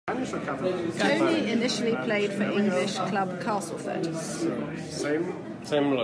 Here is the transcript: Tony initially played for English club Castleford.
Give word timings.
Tony 0.97 1.51
initially 1.51 1.95
played 1.95 2.31
for 2.31 2.43
English 2.45 2.95
club 2.95 3.39
Castleford. 3.39 4.07